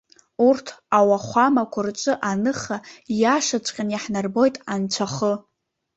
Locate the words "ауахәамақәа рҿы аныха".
0.97-2.77